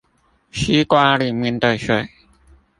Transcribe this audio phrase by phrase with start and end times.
[0.49, 2.09] 西瓜裡面的水